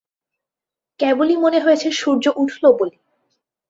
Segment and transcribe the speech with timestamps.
[0.99, 2.95] কেবলই মনে হয়েছে সূর্য উঠল বলে।